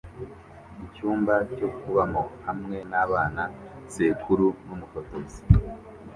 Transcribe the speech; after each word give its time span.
Icyumba 0.85 1.33
cyo 1.55 1.69
kubamo 1.77 2.21
hamwe 2.47 2.77
nabana 2.91 3.43
sekuru 3.93 4.45
numufotozi 4.65 5.41